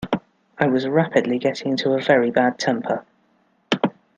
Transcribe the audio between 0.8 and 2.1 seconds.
rapidly getting into a